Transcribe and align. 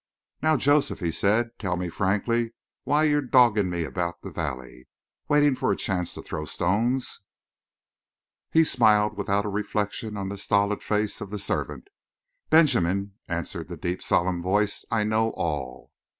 "Now, 0.41 0.57
Joseph," 0.57 0.99
he 0.99 1.11
said, 1.11 1.59
"tell 1.59 1.77
me 1.77 1.87
frankly 1.87 2.55
why 2.85 3.03
you're 3.03 3.21
dodging 3.21 3.69
me 3.69 3.83
about 3.83 4.23
the 4.23 4.31
valley. 4.31 4.87
Waiting 5.27 5.53
for 5.53 5.71
a 5.71 5.75
chance 5.75 6.15
to 6.15 6.23
throw 6.23 6.43
stones?" 6.45 7.19
His 8.49 8.71
smile 8.71 9.03
remained 9.09 9.17
without 9.19 9.45
a 9.45 9.49
reflection 9.49 10.17
on 10.17 10.29
the 10.29 10.39
stolid 10.39 10.81
face 10.81 11.21
of 11.21 11.29
the 11.29 11.37
servant. 11.37 11.87
"Benjamin," 12.49 13.13
answered 13.27 13.67
the 13.67 13.77
deep, 13.77 14.01
solemn 14.01 14.41
voice, 14.41 14.85
"I 14.89 15.03
know 15.03 15.33
all!" 15.35 15.91